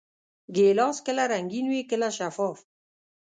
[0.55, 2.57] ګیلاس کله رنګین وي، کله شفاف.